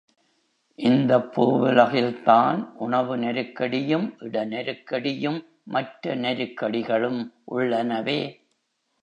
இந்தப் 0.79 1.27
பூவுலகில்தான் 1.33 2.61
உணவு 2.77 3.17
நெருக்கடியும் 3.17 4.07
இட 4.19 4.45
நெருக்கடியும் 4.45 5.39
மற்ற 5.67 6.15
நெருக்கடிகளும் 6.15 7.21
உள்ளனவே! 7.47 8.19